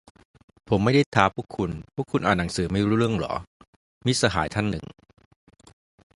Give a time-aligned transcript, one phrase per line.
[0.69, 3.33] "ผมไม่ได้ท้าพวกคุณ พวกคุณอ่านหนังสือไม่รู้เรื่องหรอ"-
[4.05, 4.85] มิตรสหายท่านหนึ่ง